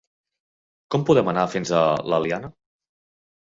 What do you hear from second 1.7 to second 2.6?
a l'Eliana?